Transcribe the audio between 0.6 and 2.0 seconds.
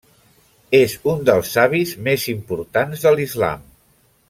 És un dels savis